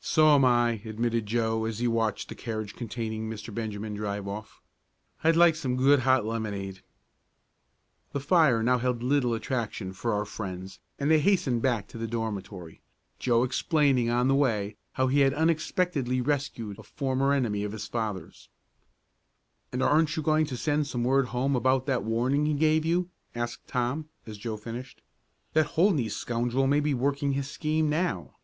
"So 0.00 0.34
am 0.34 0.46
I," 0.46 0.80
admitted 0.86 1.26
Joe, 1.26 1.66
as 1.66 1.78
he 1.78 1.86
watched 1.86 2.30
the 2.30 2.34
carriage 2.34 2.74
containing 2.74 3.28
Mr. 3.28 3.54
Benjamin 3.54 3.92
drive 3.92 4.26
off. 4.26 4.62
"I'd 5.22 5.36
like 5.36 5.54
some 5.54 5.76
good 5.76 6.00
hot 6.00 6.24
lemonade." 6.24 6.82
The 8.12 8.20
fire 8.20 8.62
now 8.62 8.78
held 8.78 9.02
little 9.02 9.34
attraction 9.34 9.92
for 9.92 10.14
our 10.14 10.24
friends 10.24 10.78
and 10.98 11.10
they 11.10 11.18
hastened 11.20 11.60
back 11.60 11.86
to 11.88 11.98
the 11.98 12.06
dormitory, 12.08 12.80
Joe 13.18 13.42
explaining 13.42 14.08
on 14.08 14.26
the 14.26 14.34
way 14.34 14.78
how 14.92 15.08
he 15.08 15.20
had 15.20 15.34
unexpectedly 15.34 16.22
rescued 16.22 16.78
a 16.78 16.82
former 16.82 17.34
enemy 17.34 17.62
of 17.62 17.72
his 17.72 17.86
father's. 17.86 18.48
"And 19.70 19.82
aren't 19.82 20.16
you 20.16 20.22
going 20.22 20.46
to 20.46 20.56
send 20.56 20.86
some 20.86 21.04
word 21.04 21.26
home 21.26 21.54
about 21.54 21.84
that 21.84 22.04
warning 22.04 22.46
he 22.46 22.54
gave 22.54 22.86
you?" 22.86 23.10
asked 23.34 23.66
Tom, 23.68 24.08
as 24.24 24.38
Joe 24.38 24.56
finished. 24.56 25.02
"That 25.52 25.66
Holdney 25.72 26.08
scoundrel 26.08 26.66
may 26.66 26.80
be 26.80 26.94
working 26.94 27.32
his 27.32 27.50
scheme 27.50 27.90
now." 27.90 28.36